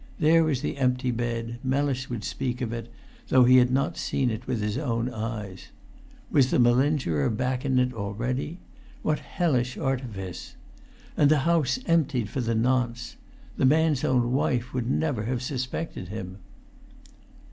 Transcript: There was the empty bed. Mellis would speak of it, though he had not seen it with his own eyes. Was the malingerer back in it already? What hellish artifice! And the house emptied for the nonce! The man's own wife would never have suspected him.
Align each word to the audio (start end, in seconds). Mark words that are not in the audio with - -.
There 0.19 0.43
was 0.43 0.61
the 0.61 0.77
empty 0.79 1.11
bed. 1.11 1.59
Mellis 1.63 2.09
would 2.09 2.23
speak 2.23 2.59
of 2.59 2.73
it, 2.73 2.91
though 3.27 3.43
he 3.43 3.57
had 3.57 3.69
not 3.69 3.97
seen 3.97 4.31
it 4.31 4.47
with 4.47 4.59
his 4.59 4.75
own 4.75 5.09
eyes. 5.13 5.67
Was 6.31 6.49
the 6.49 6.57
malingerer 6.57 7.29
back 7.29 7.63
in 7.65 7.77
it 7.77 7.93
already? 7.93 8.57
What 9.03 9.19
hellish 9.19 9.77
artifice! 9.77 10.55
And 11.15 11.29
the 11.29 11.41
house 11.45 11.77
emptied 11.85 12.31
for 12.31 12.41
the 12.41 12.55
nonce! 12.55 13.15
The 13.57 13.65
man's 13.65 14.03
own 14.03 14.31
wife 14.31 14.73
would 14.73 14.89
never 14.89 15.25
have 15.25 15.43
suspected 15.43 16.07
him. 16.07 16.39